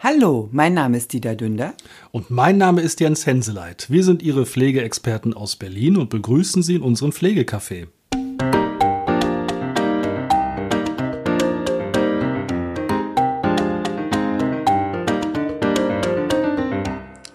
[0.00, 1.74] Hallo, mein Name ist Dieter Dünder.
[2.12, 3.90] Und mein Name ist Jens Henseleit.
[3.90, 7.88] Wir sind Ihre Pflegeexperten aus Berlin und begrüßen Sie in unserem Pflegecafé.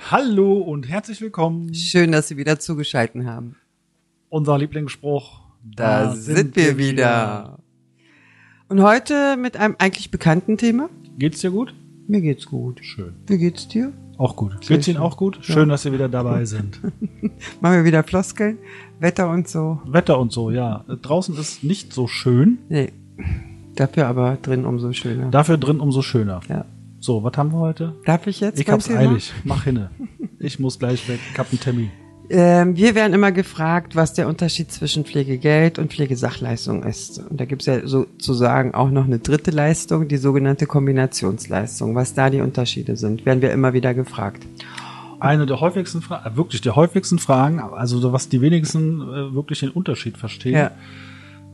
[0.10, 1.74] Hallo und herzlich willkommen.
[1.74, 3.58] Schön, dass Sie wieder zugeschaltet haben.
[4.30, 5.42] Unser Lieblingsspruch.
[5.66, 6.94] Da, da sind, sind, wir wieder.
[6.94, 7.60] wieder.
[8.70, 10.90] Und heute mit einem eigentlich bekannten Thema.
[11.20, 11.76] Geht's dir gut?
[12.14, 12.80] Mir geht's gut.
[12.84, 13.16] Schön.
[13.26, 13.92] Wie geht's dir?
[14.20, 14.64] Auch gut.
[14.64, 15.40] Sehr geht's Ihnen auch gut?
[15.42, 15.74] Schön, ja.
[15.74, 16.80] dass Sie wieder dabei sind.
[17.60, 18.60] Machen wir wieder Floskeln.
[19.00, 19.82] Wetter und so.
[19.88, 20.86] Wetter und so, ja.
[21.02, 22.60] Draußen ist nicht so schön.
[22.70, 22.92] Nee.
[23.74, 25.32] Dafür aber drin umso schöner.
[25.32, 26.42] Dafür drin umso schöner.
[26.48, 26.66] Ja.
[27.00, 27.96] So, was haben wir heute?
[28.06, 28.60] Darf ich jetzt?
[28.60, 29.00] Ich hab's Thema?
[29.00, 29.34] eilig.
[29.44, 29.90] Mach hinne.
[30.38, 31.20] Ich muss gleich weg.
[31.32, 31.90] Ich hab einen Termin.
[32.30, 37.20] Ähm, wir werden immer gefragt, was der Unterschied zwischen Pflegegeld und Pflegesachleistung ist.
[37.20, 41.96] Und da gibt es ja sozusagen auch noch eine dritte Leistung, die sogenannte Kombinationsleistung.
[41.96, 44.44] Was da die Unterschiede sind, werden wir immer wieder gefragt.
[45.20, 49.60] Eine der häufigsten Fragen, äh, wirklich der häufigsten Fragen, also was die wenigsten äh, wirklich
[49.60, 50.54] den Unterschied verstehen.
[50.54, 50.72] Ja.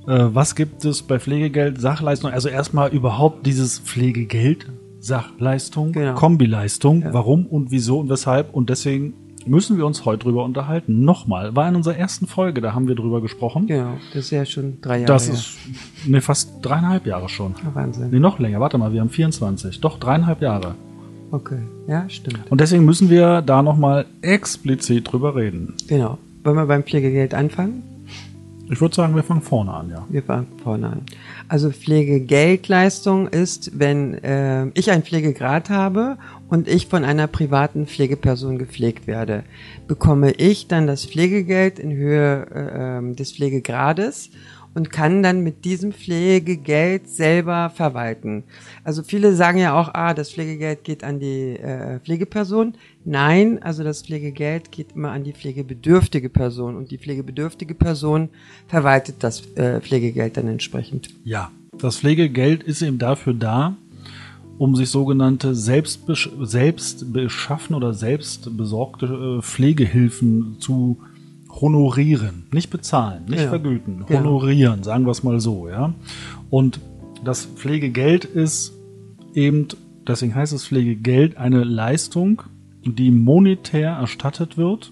[0.07, 2.31] Äh, was gibt es bei Pflegegeld, Sachleistung?
[2.31, 4.67] Also erstmal überhaupt dieses Pflegegeld,
[4.99, 6.15] Sachleistung, genau.
[6.15, 7.01] Kombileistung.
[7.01, 7.13] Ja.
[7.13, 8.53] Warum und wieso und weshalb?
[8.53, 9.13] Und deswegen
[9.45, 11.03] müssen wir uns heute drüber unterhalten.
[11.03, 13.67] Nochmal, war in unserer ersten Folge, da haben wir drüber gesprochen.
[13.67, 15.05] Genau, das ist ja schon drei Jahre.
[15.05, 15.57] Das ist,
[16.05, 17.55] ne, fast dreieinhalb Jahre schon.
[17.63, 18.11] Ja, Wahnsinn.
[18.11, 19.81] Ne, noch länger, warte mal, wir haben 24.
[19.81, 20.75] Doch, dreieinhalb Jahre.
[21.31, 22.51] Okay, ja, stimmt.
[22.51, 25.75] Und deswegen müssen wir da nochmal explizit drüber reden.
[25.87, 26.17] Genau.
[26.43, 27.83] Wollen wir beim Pflegegeld anfangen?
[28.71, 30.05] Ich würde sagen, wir fangen vorne an, ja.
[30.09, 31.01] Wir fangen vorne an.
[31.47, 36.17] Also Pflegegeldleistung ist, wenn äh, ich einen Pflegegrad habe
[36.49, 39.43] und ich von einer privaten Pflegeperson gepflegt werde,
[39.87, 44.29] bekomme ich dann das Pflegegeld in Höhe äh, ähm, des Pflegegrades
[44.73, 48.43] und kann dann mit diesem Pflegegeld selber verwalten.
[48.83, 52.73] Also viele sagen ja auch, ah, das Pflegegeld geht an die äh, Pflegeperson.
[53.05, 58.29] Nein, also das Pflegegeld geht immer an die pflegebedürftige Person und die pflegebedürftige Person
[58.67, 61.09] verwaltet das äh, Pflegegeld dann entsprechend.
[61.23, 63.75] Ja, das Pflegegeld ist eben dafür da,
[64.57, 70.97] um sich sogenannte selbst beschaffen oder selbst besorgte äh, Pflegehilfen zu
[71.49, 73.49] honorieren, nicht bezahlen, nicht ja.
[73.49, 74.83] vergüten, honorieren, ja.
[74.83, 75.93] sagen wir es mal so, ja.
[76.49, 76.79] Und
[77.23, 78.73] das Pflegegeld ist
[79.33, 79.67] eben,
[80.07, 82.43] deswegen heißt es Pflegegeld, eine Leistung,
[82.85, 84.91] die monetär erstattet wird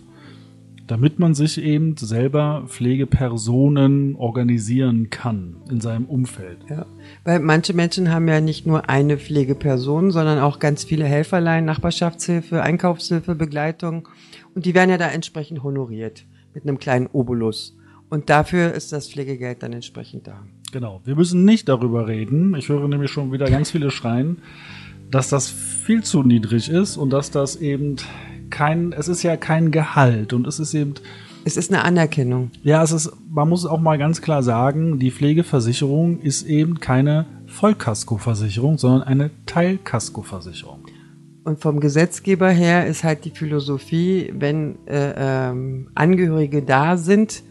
[0.87, 6.59] damit man sich eben selber Pflegepersonen organisieren kann in seinem Umfeld.
[6.69, 6.85] Ja,
[7.25, 12.63] weil manche Menschen haben ja nicht nur eine Pflegeperson, sondern auch ganz viele Helferlein, Nachbarschaftshilfe,
[12.63, 14.07] Einkaufshilfe, Begleitung
[14.55, 17.77] und die werden ja da entsprechend honoriert mit einem kleinen Obolus.
[18.09, 20.43] Und dafür ist das Pflegegeld dann entsprechend da.
[20.71, 21.01] Genau.
[21.05, 22.55] Wir müssen nicht darüber reden.
[22.55, 24.37] Ich höre nämlich schon wieder ganz viele schreien,
[25.11, 27.97] dass das viel zu niedrig ist und dass das eben
[28.49, 30.95] kein, es ist ja kein Gehalt und es ist eben.
[31.43, 32.51] Es ist eine Anerkennung.
[32.63, 37.25] Ja, es ist, man muss auch mal ganz klar sagen, die Pflegeversicherung ist eben keine
[37.47, 40.85] Vollkaskoversicherung, sondern eine Teilkaskoversicherung.
[41.47, 47.41] Und vom Gesetzgeber her ist halt die Philosophie, wenn äh, ähm, Angehörige da sind,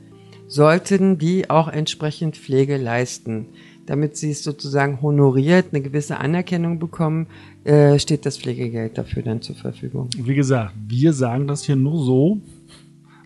[0.49, 3.47] sollten die auch entsprechend Pflege leisten
[3.87, 7.29] damit sie es sozusagen honoriert, eine gewisse Anerkennung bekommen,
[7.65, 10.11] äh, steht das Pflegegeld dafür dann zur Verfügung.
[10.17, 12.41] Wie gesagt, wir sagen das hier nur so,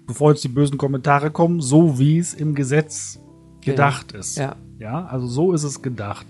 [0.07, 3.19] bevor jetzt die bösen Kommentare kommen, so wie es im Gesetz
[3.63, 4.39] gedacht ist.
[4.39, 4.57] Ja.
[4.79, 6.27] ja, also so ist es gedacht.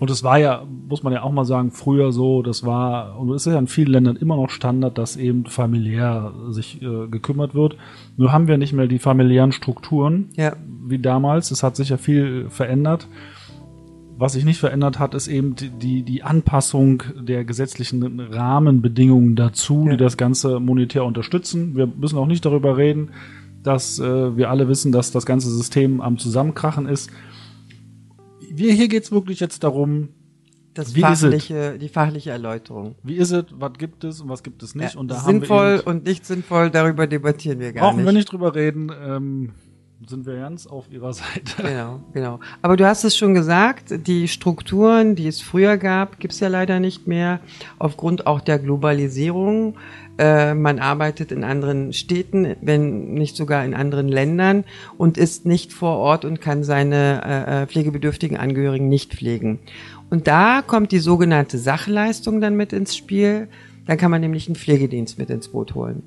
[0.00, 3.30] Und es war ja, muss man ja auch mal sagen, früher so, das war, und
[3.30, 7.54] es ist ja in vielen Ländern immer noch Standard, dass eben familiär sich äh, gekümmert
[7.54, 7.76] wird.
[8.16, 10.54] Nur haben wir nicht mehr die familiären Strukturen ja.
[10.86, 11.50] wie damals.
[11.50, 13.08] Es hat sich ja viel verändert.
[14.20, 19.92] Was sich nicht verändert hat, ist eben die, die Anpassung der gesetzlichen Rahmenbedingungen dazu, ja.
[19.92, 21.76] die das Ganze monetär unterstützen.
[21.76, 23.10] Wir müssen auch nicht darüber reden,
[23.62, 27.10] dass äh, wir alle wissen, dass das ganze System am Zusammenkrachen ist.
[28.50, 30.08] Wir, hier geht's wirklich jetzt darum,
[30.74, 32.94] das wie fachliche, die fachliche Erläuterung.
[33.02, 34.94] Wie ist es, was gibt es und was gibt es nicht?
[34.94, 38.04] Ja, und da sinnvoll und nicht sinnvoll, darüber debattieren wir gar brauchen nicht.
[38.04, 38.92] Brauchen wir nicht drüber reden.
[39.04, 39.52] Ähm,
[40.06, 41.62] sind wir ganz auf ihrer Seite.
[41.62, 42.40] Genau, genau.
[42.62, 46.48] Aber du hast es schon gesagt, die Strukturen, die es früher gab, gibt es ja
[46.48, 47.40] leider nicht mehr,
[47.78, 49.76] aufgrund auch der Globalisierung.
[50.18, 54.64] Äh, man arbeitet in anderen Städten, wenn nicht sogar in anderen Ländern
[54.96, 59.60] und ist nicht vor Ort und kann seine äh, äh pflegebedürftigen Angehörigen nicht pflegen.
[60.10, 63.48] Und da kommt die sogenannte Sachleistung dann mit ins Spiel.
[63.86, 66.02] Dann kann man nämlich einen Pflegedienst mit ins Boot holen.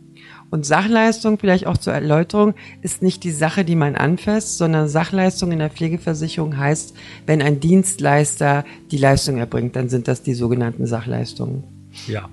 [0.51, 5.51] Und Sachleistung, vielleicht auch zur Erläuterung, ist nicht die Sache, die man anfasst, sondern Sachleistung
[5.51, 6.93] in der Pflegeversicherung heißt,
[7.25, 11.63] wenn ein Dienstleister die Leistung erbringt, dann sind das die sogenannten Sachleistungen.
[12.07, 12.29] Ja.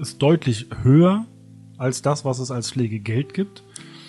[0.00, 1.26] Ist deutlich höher
[1.78, 3.62] als das, was es als Pflegegeld gibt.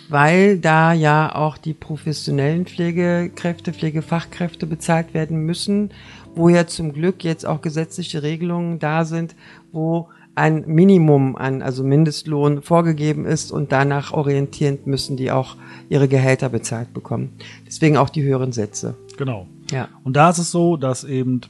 [0.10, 5.90] Weil da ja auch die professionellen Pflegekräfte, Pflegefachkräfte bezahlt werden müssen,
[6.36, 9.36] wo ja zum Glück jetzt auch gesetzliche Regelungen da sind,
[9.72, 15.56] wo ein Minimum an, also Mindestlohn vorgegeben ist und danach orientierend müssen die auch
[15.90, 17.38] ihre Gehälter bezahlt bekommen.
[17.66, 18.96] Deswegen auch die höheren Sätze.
[19.18, 19.48] Genau.
[19.72, 19.88] Ja.
[20.04, 21.42] Und da ist es so, dass eben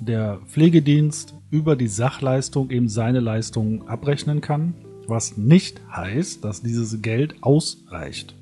[0.00, 4.74] der Pflegedienst über die Sachleistung eben seine Leistungen abrechnen kann,
[5.06, 8.34] was nicht heißt, dass dieses Geld ausreicht.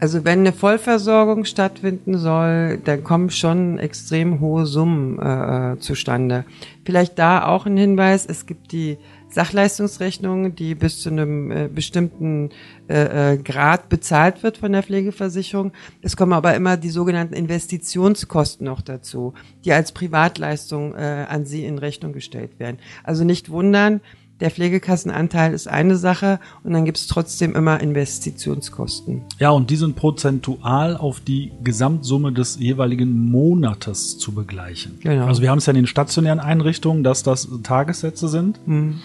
[0.00, 6.46] Also wenn eine Vollversorgung stattfinden soll, dann kommen schon extrem hohe Summen äh, zustande.
[6.86, 8.96] Vielleicht da auch ein Hinweis, es gibt die
[9.30, 12.50] Sachleistungsrechnung, die bis zu einem äh, bestimmten
[12.88, 15.72] äh, äh, Grad bezahlt wird von der Pflegeversicherung.
[16.02, 19.34] Es kommen aber immer die sogenannten Investitionskosten noch dazu,
[19.64, 22.78] die als Privatleistung äh, an Sie in Rechnung gestellt werden.
[23.04, 24.00] Also nicht wundern,
[24.40, 29.22] der Pflegekassenanteil ist eine Sache und dann gibt es trotzdem immer Investitionskosten.
[29.38, 34.98] Ja, und die sind prozentual auf die Gesamtsumme des jeweiligen Monates zu begleichen.
[35.02, 35.26] Genau.
[35.26, 38.58] Also wir haben es ja in den stationären Einrichtungen, dass das Tagessätze sind.
[38.64, 39.00] Hm.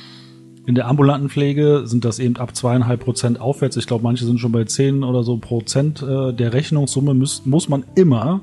[0.68, 3.78] In der ambulanten Pflege sind das eben ab zweieinhalb Prozent aufwärts.
[3.78, 7.70] Ich glaube, manche sind schon bei zehn oder so Prozent äh, der Rechnungssumme muss, muss
[7.70, 8.42] man immer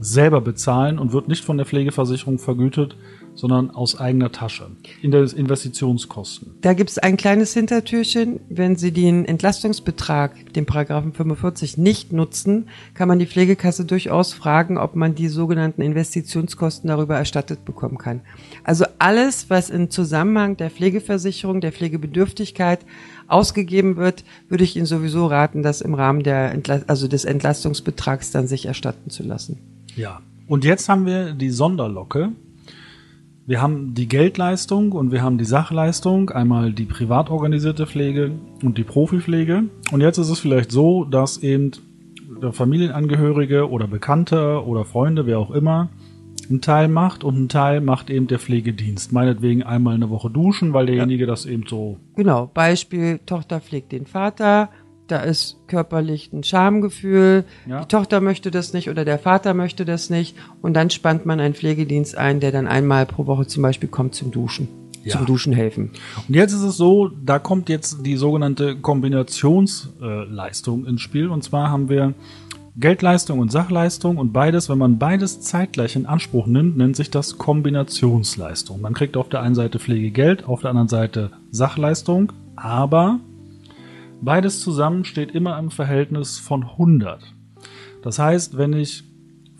[0.00, 2.96] selber bezahlen und wird nicht von der Pflegeversicherung vergütet,
[3.38, 4.66] sondern aus eigener Tasche.
[5.00, 6.56] In der Investitionskosten.
[6.60, 8.40] Da gibt es ein kleines Hintertürchen.
[8.48, 14.76] Wenn Sie den Entlastungsbetrag, den Paragraphen 45, nicht nutzen, kann man die Pflegekasse durchaus fragen,
[14.76, 18.22] ob man die sogenannten Investitionskosten darüber erstattet bekommen kann.
[18.64, 22.80] Also alles, was im Zusammenhang der Pflegeversicherung, der Pflegebedürftigkeit
[23.28, 28.32] ausgegeben wird, würde ich Ihnen sowieso raten, das im Rahmen der Entla also des Entlastungsbetrags
[28.32, 29.58] dann sich erstatten zu lassen.
[29.98, 30.20] Ja.
[30.46, 32.30] Und jetzt haben wir die Sonderlocke.
[33.46, 38.78] Wir haben die Geldleistung und wir haben die Sachleistung, einmal die privat organisierte Pflege und
[38.78, 39.64] die Profipflege.
[39.90, 41.72] Und jetzt ist es vielleicht so, dass eben
[42.40, 45.88] der Familienangehörige oder Bekannte oder Freunde, wer auch immer,
[46.48, 49.12] einen Teil macht und einen Teil macht eben der Pflegedienst.
[49.12, 54.06] Meinetwegen einmal eine Woche duschen, weil derjenige das eben so Genau, Beispiel, Tochter pflegt den
[54.06, 54.70] Vater,
[55.08, 57.80] da ist körperlich ein Schamgefühl, Ja.
[57.80, 61.40] die Tochter möchte das nicht oder der Vater möchte das nicht und dann spannt man
[61.40, 64.68] einen Pflegedienst ein, der dann einmal pro Woche zum Beispiel kommt zum Duschen,
[65.04, 65.16] Ja.
[65.16, 65.90] zum Duschen helfen.
[66.28, 71.28] Und jetzt ist es so, da kommt jetzt die sogenannte Kombinationsleistung ins Spiel.
[71.28, 72.14] Und zwar haben wir
[72.76, 77.36] Geldleistung und Sachleistung und beides, wenn man beides zeitgleich in Anspruch nimmt, nennt sich das
[77.36, 78.80] Kombinationsleistung.
[78.80, 83.18] Man kriegt auf der einen Seite Pflegegeld, auf der anderen Seite Sachleistung, aber
[84.20, 87.22] beides zusammen steht immer im Verhältnis von 100.
[88.02, 89.04] Das heißt, wenn ich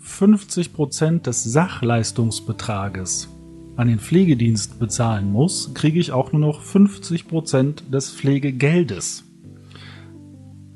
[0.03, 3.29] 50% des Sachleistungsbetrages
[3.75, 9.23] an den Pflegedienst bezahlen muss, kriege ich auch nur noch 50% des Pflegegeldes.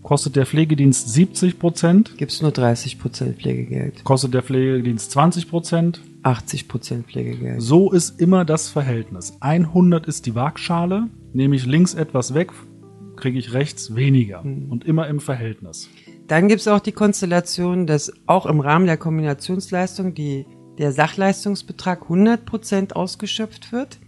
[0.02, 6.00] Kostet der Pflegedienst 70%, Gibt's nur 30 Prozent Pflegegeld, kostet der Pflegedienst 20%.
[6.24, 7.62] 80 Prozent Pflegegeld.
[7.62, 9.36] So ist immer das Verhältnis.
[9.42, 12.54] 100 ist die Waagschale, nehme ich links etwas weg,
[13.24, 14.44] kriege ich rechts weniger.
[14.44, 15.90] Und immer im Verhältnis.
[16.28, 20.46] Dann gibt's auch die Konstellation, dass auch im Rahmen der Kombinationsleistung die,
[20.78, 24.00] der Sachleistungsbetrag 100 Prozent ausgeschöpft wird.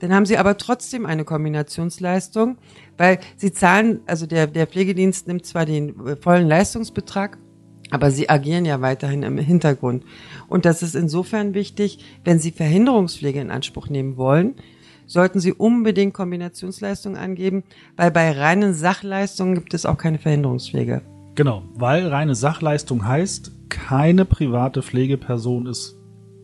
[0.00, 2.58] Dann haben sie aber trotzdem eine Kombinationsleistung,
[2.96, 7.38] weil sie zahlen, also der, der Pflegedienst nimmt zwar den äh, vollen Leistungsbetrag,
[7.92, 10.02] aber sie agieren ja weiterhin im Hintergrund.
[10.48, 14.56] Und das ist insofern wichtig, wenn Sie Verhinderungspflege in Anspruch nehmen wollen,
[15.06, 17.64] sollten Sie unbedingt Kombinationsleistungen angeben,
[17.96, 21.02] weil bei reinen Sachleistungen gibt es auch keine Verhinderungspflege.
[21.34, 25.96] Genau, weil reine Sachleistung heißt, keine private Pflegeperson ist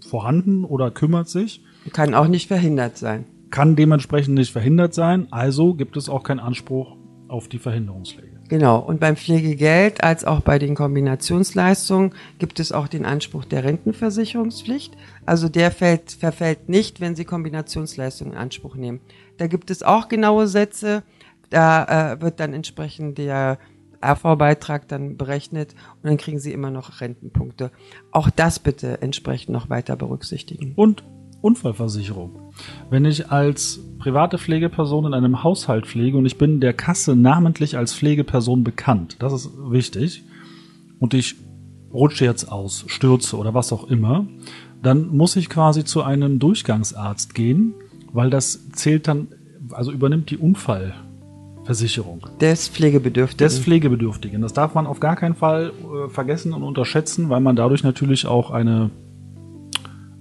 [0.09, 1.63] vorhanden oder kümmert sich,
[1.93, 3.25] Kann auch nicht verhindert sein.
[3.51, 6.97] kann dementsprechend nicht verhindert sein, also gibt es auch keinen Anspruch
[7.29, 8.40] auf die Verhinderungspflege.
[8.51, 8.81] Genau.
[8.81, 14.97] Und beim Pflegegeld als auch bei den Kombinationsleistungen gibt es auch den Anspruch der Rentenversicherungspflicht.
[15.25, 19.01] Also der fällt, verfällt nicht, wenn Sie Kombinationsleistungen in Anspruch nehmen.
[19.37, 21.05] Da gibt es auch genaue Sätze.
[21.51, 23.59] Da äh, wird dann entsprechend der
[24.01, 27.71] AV-Beitrag dann berechnet und dann kriegen Sie immer noch Rentenpunkte.
[28.11, 30.73] Auch das bitte entsprechend noch weiter berücksichtigen.
[30.75, 31.05] Und
[31.41, 32.53] Unfallversicherung.
[32.91, 37.77] Wenn ich als private Pflegeperson in einem Haushalt pflege und ich bin der Kasse namentlich
[37.77, 40.25] als Pflegeperson bekannt, das ist wichtig,
[40.99, 41.37] und ich
[41.93, 44.27] rutsche jetzt aus, stürze oder was auch immer,
[44.83, 47.75] dann muss ich quasi zu einem Durchgangsarzt gehen,
[48.13, 49.29] weil das zählt dann,
[49.73, 53.45] also übernimmt die Unfallversicherung Des Pflegebedürftigen.
[53.45, 54.41] des Pflegebedürftigen.
[54.43, 58.27] Das darf man auf gar keinen Fall äh, vergessen und unterschätzen, weil man dadurch natürlich
[58.27, 58.91] auch eine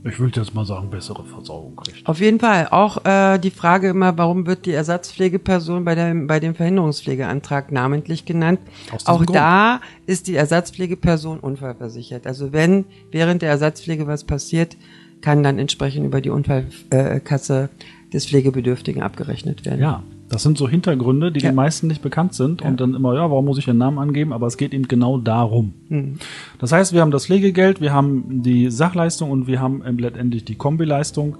[0.03, 2.07] ich würde jetzt mal sagen, bessere Versorgung kriegt.
[2.07, 2.67] Auf jeden Fall.
[2.71, 8.23] Auch äh, die Frage immer, warum wird die Ersatzpflegeperson bei, der, bei dem Verhinderungspflegeantrag namentlich
[8.25, 8.59] genannt?
[9.05, 9.35] Auch Grund.
[9.35, 12.27] da ist die Ersatzpflegeperson unfallversichert.
[12.27, 14.77] Also wenn während der Ersatzpflege was passiert,
[15.21, 17.69] kann dann entsprechend über die Unfallkasse
[18.13, 19.81] des Pflegebedürftigen abgerechnet werden.
[19.81, 21.49] Ja, das sind so Hintergründe, die ja.
[21.49, 22.67] den meisten nicht bekannt sind ja.
[22.67, 24.31] und dann immer, ja, warum muss ich den Namen angeben?
[24.31, 25.73] Aber es geht eben genau darum.
[25.89, 26.19] Mhm.
[26.59, 30.55] Das heißt, wir haben das Pflegegeld, wir haben die Sachleistung und wir haben letztendlich die
[30.55, 31.37] Kombileistung.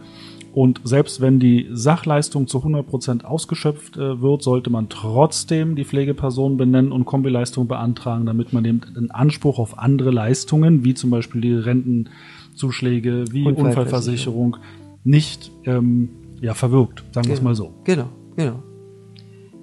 [0.51, 5.86] Und selbst wenn die Sachleistung zu 100 Prozent ausgeschöpft äh, wird, sollte man trotzdem die
[5.86, 11.12] Pflegeperson benennen und Kombileistung beantragen, damit man eben den Anspruch auf andere Leistungen, wie zum
[11.12, 14.58] Beispiel die Rentenzuschläge, wie Unfallversicherung,
[15.03, 16.10] nicht ähm,
[16.41, 17.50] ja, verwirkt, sagen wir es genau.
[17.50, 17.74] mal so.
[17.84, 18.63] Genau, genau.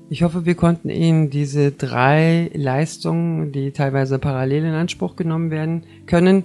[0.09, 5.83] Ich hoffe, wir konnten Ihnen diese drei Leistungen, die teilweise parallel in Anspruch genommen werden
[6.07, 6.45] können,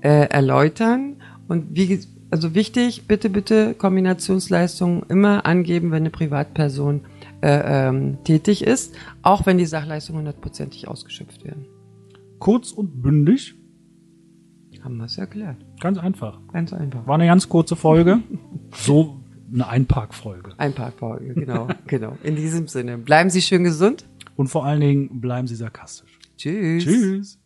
[0.00, 1.16] äh, erläutern.
[1.46, 2.00] Und wie,
[2.30, 7.02] also wichtig, bitte, bitte Kombinationsleistungen immer angeben, wenn eine Privatperson
[7.42, 11.66] äh, ähm, tätig ist, auch wenn die Sachleistungen hundertprozentig ausgeschöpft werden.
[12.38, 13.54] Kurz und bündig.
[14.82, 15.58] Haben wir es erklärt.
[15.80, 16.40] Ganz einfach.
[16.52, 17.06] Ganz einfach.
[17.06, 18.20] War eine ganz kurze Folge.
[18.74, 19.21] so
[19.52, 20.52] eine Einparkfolge.
[20.58, 22.16] Einparkfolge, genau, genau.
[22.22, 22.98] In diesem Sinne.
[22.98, 24.06] Bleiben Sie schön gesund.
[24.36, 26.18] Und vor allen Dingen bleiben Sie sarkastisch.
[26.36, 26.84] Tschüss.
[26.84, 27.38] Tschüss.